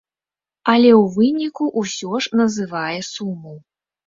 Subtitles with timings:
[0.71, 3.55] Але ў выніку ўсё ж называе суму.